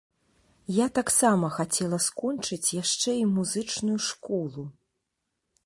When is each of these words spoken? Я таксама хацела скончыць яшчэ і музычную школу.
Я 0.83 0.87
таксама 0.99 1.51
хацела 1.57 1.99
скончыць 2.07 2.73
яшчэ 2.81 3.11
і 3.23 3.29
музычную 3.37 3.97
школу. 4.09 4.61